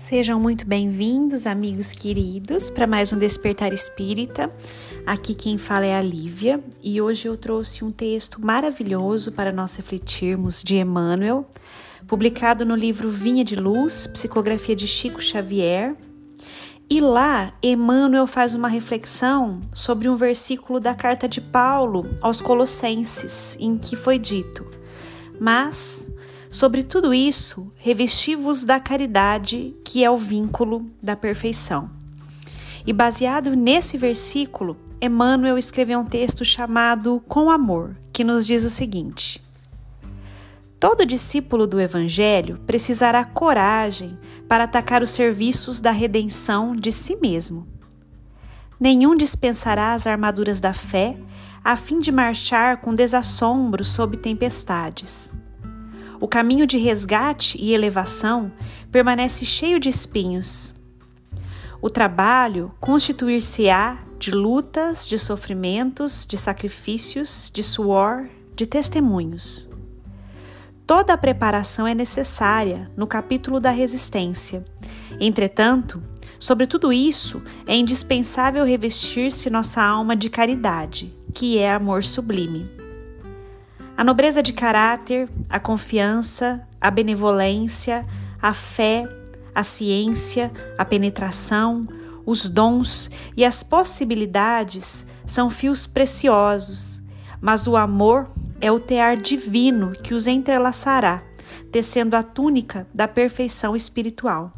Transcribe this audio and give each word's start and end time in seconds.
Sejam 0.00 0.40
muito 0.40 0.66
bem-vindos, 0.66 1.46
amigos 1.46 1.92
queridos, 1.92 2.70
para 2.70 2.86
mais 2.86 3.12
um 3.12 3.18
Despertar 3.18 3.70
Espírita. 3.70 4.50
Aqui 5.06 5.34
quem 5.34 5.58
fala 5.58 5.84
é 5.84 5.94
a 5.94 6.00
Lívia 6.00 6.64
e 6.82 7.02
hoje 7.02 7.28
eu 7.28 7.36
trouxe 7.36 7.84
um 7.84 7.90
texto 7.90 8.40
maravilhoso 8.40 9.30
para 9.30 9.52
nós 9.52 9.76
refletirmos 9.76 10.64
de 10.64 10.78
Emmanuel 10.78 11.46
publicado 12.08 12.64
no 12.64 12.74
livro 12.74 13.10
Vinha 13.10 13.44
de 13.44 13.54
Luz, 13.54 14.06
Psicografia 14.06 14.74
de 14.74 14.88
Chico 14.88 15.20
Xavier. 15.20 15.94
E 16.88 16.98
lá, 16.98 17.52
Emmanuel 17.62 18.26
faz 18.26 18.54
uma 18.54 18.68
reflexão 18.68 19.60
sobre 19.74 20.08
um 20.08 20.16
versículo 20.16 20.80
da 20.80 20.94
carta 20.94 21.28
de 21.28 21.42
Paulo 21.42 22.08
aos 22.22 22.40
Colossenses, 22.40 23.54
em 23.60 23.76
que 23.76 23.96
foi 23.96 24.18
dito: 24.18 24.64
Mas, 25.38 26.10
sobre 26.50 26.82
tudo 26.82 27.14
isso, 27.14 27.72
revesti-vos 27.76 28.64
da 28.64 28.80
caridade, 28.80 29.74
que 29.84 30.02
é 30.02 30.10
o 30.10 30.18
vínculo 30.18 30.90
da 31.00 31.14
perfeição. 31.14 31.88
E 32.84 32.92
baseado 32.92 33.54
nesse 33.54 33.96
versículo, 33.96 34.76
Emmanuel 35.00 35.56
escreveu 35.56 36.00
um 36.00 36.04
texto 36.04 36.44
chamado 36.44 37.22
Com 37.28 37.50
Amor, 37.50 37.96
que 38.12 38.24
nos 38.24 38.44
diz 38.44 38.64
o 38.64 38.70
seguinte: 38.70 39.40
Todo 40.80 41.06
discípulo 41.06 41.66
do 41.66 41.80
Evangelho 41.80 42.58
precisará 42.66 43.24
coragem 43.24 44.18
para 44.48 44.64
atacar 44.64 45.02
os 45.02 45.10
serviços 45.10 45.78
da 45.78 45.90
redenção 45.90 46.74
de 46.74 46.90
si 46.90 47.16
mesmo. 47.16 47.68
Nenhum 48.78 49.14
dispensará 49.14 49.92
as 49.92 50.06
armaduras 50.06 50.58
da 50.58 50.72
fé 50.72 51.16
a 51.62 51.76
fim 51.76 52.00
de 52.00 52.10
marchar 52.10 52.78
com 52.78 52.94
desassombro 52.94 53.84
sob 53.84 54.16
tempestades. 54.16 55.34
O 56.20 56.28
caminho 56.28 56.66
de 56.66 56.76
resgate 56.76 57.56
e 57.58 57.72
elevação 57.72 58.52
permanece 58.92 59.46
cheio 59.46 59.80
de 59.80 59.88
espinhos. 59.88 60.74
O 61.80 61.88
trabalho 61.88 62.70
constituir-se-á 62.78 63.98
de 64.18 64.30
lutas, 64.30 65.08
de 65.08 65.18
sofrimentos, 65.18 66.26
de 66.26 66.36
sacrifícios, 66.36 67.50
de 67.50 67.62
suor, 67.62 68.28
de 68.54 68.66
testemunhos. 68.66 69.70
Toda 70.86 71.14
a 71.14 71.16
preparação 71.16 71.86
é 71.86 71.94
necessária 71.94 72.90
no 72.94 73.06
capítulo 73.06 73.58
da 73.58 73.70
resistência. 73.70 74.62
Entretanto, 75.18 76.02
sobre 76.38 76.66
tudo 76.66 76.92
isso, 76.92 77.42
é 77.66 77.74
indispensável 77.74 78.62
revestir-se 78.62 79.48
nossa 79.48 79.82
alma 79.82 80.14
de 80.14 80.28
caridade, 80.28 81.14
que 81.32 81.56
é 81.56 81.72
amor 81.72 82.04
sublime. 82.04 82.79
A 84.00 84.04
nobreza 84.04 84.42
de 84.42 84.54
caráter, 84.54 85.28
a 85.46 85.60
confiança, 85.60 86.66
a 86.80 86.90
benevolência, 86.90 88.06
a 88.40 88.54
fé, 88.54 89.06
a 89.54 89.62
ciência, 89.62 90.50
a 90.78 90.86
penetração, 90.86 91.86
os 92.24 92.48
dons 92.48 93.10
e 93.36 93.44
as 93.44 93.62
possibilidades 93.62 95.06
são 95.26 95.50
fios 95.50 95.86
preciosos, 95.86 97.02
mas 97.42 97.66
o 97.66 97.76
amor 97.76 98.26
é 98.58 98.72
o 98.72 98.80
tear 98.80 99.18
divino 99.18 99.90
que 99.90 100.14
os 100.14 100.26
entrelaçará, 100.26 101.22
tecendo 101.70 102.16
a 102.16 102.22
túnica 102.22 102.86
da 102.94 103.06
perfeição 103.06 103.76
espiritual. 103.76 104.50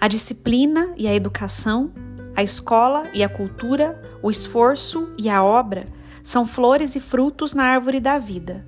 A 0.00 0.08
disciplina 0.08 0.94
e 0.96 1.06
a 1.06 1.14
educação, 1.14 1.92
a 2.34 2.42
escola 2.42 3.02
e 3.12 3.22
a 3.22 3.28
cultura, 3.28 4.02
o 4.22 4.30
esforço 4.30 5.12
e 5.18 5.28
a 5.28 5.44
obra 5.44 5.84
são 6.24 6.46
flores 6.46 6.96
e 6.96 7.00
frutos 7.00 7.52
na 7.52 7.64
árvore 7.64 8.00
da 8.00 8.18
vida. 8.18 8.66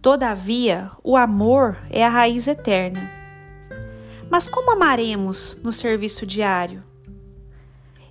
Todavia, 0.00 0.92
o 1.02 1.16
amor 1.16 1.76
é 1.90 2.04
a 2.04 2.08
raiz 2.08 2.46
eterna. 2.46 3.10
Mas 4.30 4.46
como 4.46 4.70
amaremos 4.70 5.58
no 5.62 5.72
serviço 5.72 6.24
diário? 6.24 6.84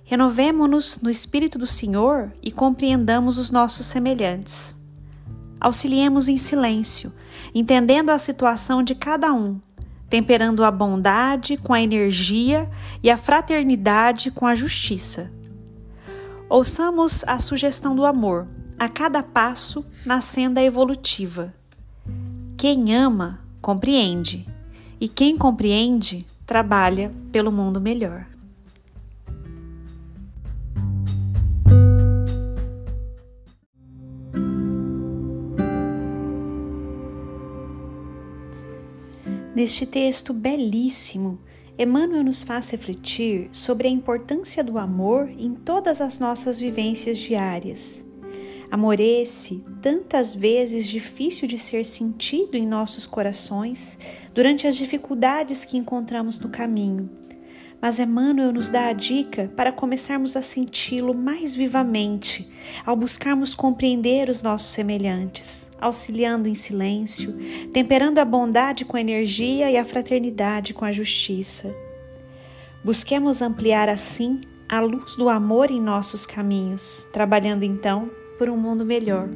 Renovemo-nos 0.04 1.00
no 1.00 1.08
Espírito 1.08 1.58
do 1.58 1.66
Senhor 1.66 2.30
e 2.42 2.52
compreendamos 2.52 3.38
os 3.38 3.50
nossos 3.50 3.86
semelhantes. 3.86 4.78
Auxiliemos 5.58 6.28
em 6.28 6.36
silêncio, 6.36 7.10
entendendo 7.54 8.10
a 8.10 8.18
situação 8.18 8.82
de 8.82 8.94
cada 8.94 9.32
um, 9.32 9.58
temperando 10.10 10.62
a 10.62 10.70
bondade 10.70 11.56
com 11.56 11.72
a 11.72 11.80
energia 11.80 12.70
e 13.02 13.10
a 13.10 13.16
fraternidade 13.16 14.30
com 14.30 14.46
a 14.46 14.54
justiça. 14.54 15.32
Ouçamos 16.50 17.24
a 17.26 17.38
sugestão 17.38 17.96
do 17.96 18.04
amor, 18.04 18.46
a 18.78 18.88
cada 18.88 19.22
passo 19.22 19.84
na 20.04 20.20
senda 20.20 20.62
evolutiva. 20.62 21.54
Quem 22.56 22.94
ama, 22.94 23.40
compreende, 23.60 24.46
e 25.00 25.08
quem 25.08 25.36
compreende, 25.36 26.24
trabalha 26.46 27.12
pelo 27.30 27.52
mundo 27.52 27.80
melhor. 27.80 28.26
Neste 39.54 39.86
texto 39.86 40.32
belíssimo, 40.32 41.38
Emmanuel 41.78 42.24
nos 42.24 42.42
faz 42.42 42.70
refletir 42.70 43.48
sobre 43.52 43.88
a 43.88 43.90
importância 43.90 44.64
do 44.64 44.78
amor 44.78 45.28
em 45.38 45.54
todas 45.54 46.00
as 46.00 46.18
nossas 46.18 46.58
vivências 46.58 47.18
diárias. 47.18 48.04
Amor 48.74 48.98
esse, 48.98 49.64
tantas 49.80 50.34
vezes 50.34 50.88
difícil 50.88 51.46
de 51.46 51.56
ser 51.56 51.84
sentido 51.84 52.56
em 52.56 52.66
nossos 52.66 53.06
corações 53.06 53.96
durante 54.34 54.66
as 54.66 54.74
dificuldades 54.74 55.64
que 55.64 55.76
encontramos 55.76 56.40
no 56.40 56.48
caminho 56.48 57.08
mas 57.84 57.98
Emmanuel 57.98 58.50
nos 58.50 58.70
dá 58.70 58.86
a 58.86 58.92
dica 58.94 59.52
para 59.54 59.70
começarmos 59.70 60.38
a 60.38 60.40
senti-lo 60.40 61.14
mais 61.14 61.54
vivamente, 61.54 62.50
ao 62.82 62.96
buscarmos 62.96 63.54
compreender 63.54 64.30
os 64.30 64.42
nossos 64.42 64.68
semelhantes, 64.68 65.70
auxiliando 65.78 66.48
em 66.48 66.54
silêncio, 66.54 67.36
temperando 67.74 68.20
a 68.20 68.24
bondade 68.24 68.86
com 68.86 68.96
a 68.96 69.02
energia 69.02 69.70
e 69.70 69.76
a 69.76 69.84
fraternidade 69.84 70.72
com 70.72 70.86
a 70.86 70.92
justiça. 70.92 71.76
Busquemos 72.82 73.42
ampliar 73.42 73.90
assim 73.90 74.40
a 74.66 74.80
luz 74.80 75.14
do 75.16 75.28
amor 75.28 75.70
em 75.70 75.78
nossos 75.78 76.24
caminhos, 76.24 77.06
trabalhando 77.12 77.64
então 77.64 78.10
por 78.38 78.48
um 78.48 78.56
mundo 78.56 78.84
melhor. 78.84 79.28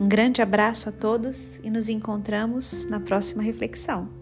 Um 0.00 0.08
grande 0.08 0.40
abraço 0.40 0.88
a 0.88 0.92
todos 0.92 1.58
e 1.62 1.70
nos 1.70 1.88
encontramos 1.88 2.84
na 2.86 3.00
próxima 3.00 3.42
reflexão. 3.42 4.17